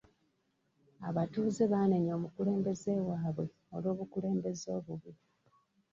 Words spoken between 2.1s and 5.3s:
omukulembeze waabwe olw'obukulembeze obubi.